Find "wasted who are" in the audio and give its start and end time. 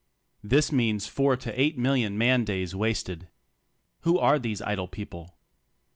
2.73-4.39